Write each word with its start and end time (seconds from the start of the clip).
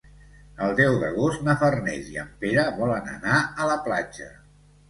El 0.67 0.71
deu 0.79 0.95
d'agost 1.03 1.43
na 1.49 1.55
Farners 1.59 2.09
i 2.15 2.19
en 2.23 2.33
Pere 2.45 2.65
volen 2.81 3.15
anar 3.19 3.39
a 3.43 3.69
la 3.75 3.81
platja. 3.91 4.35